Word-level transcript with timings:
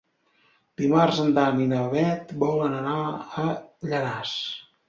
Dimarts 0.81 1.19
en 1.25 1.29
Dan 1.35 1.61
i 1.65 1.69
na 1.73 1.83
Bet 1.93 2.35
volen 2.45 2.75
anar 2.81 2.97
a 3.45 3.47
Llanars. 3.93 4.35